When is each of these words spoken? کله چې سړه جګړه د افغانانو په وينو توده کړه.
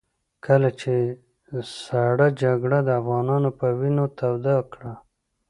کله 0.45 0.69
چې 0.79 0.93
سړه 1.83 2.27
جګړه 2.41 2.79
د 2.83 2.89
افغانانو 3.01 3.49
په 3.59 3.67
وينو 3.79 4.05
توده 4.17 4.57
کړه. 4.73 4.93